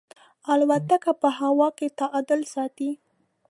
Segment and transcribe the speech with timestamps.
[0.51, 2.91] الوتکه په هوا کې تعادل ساتي.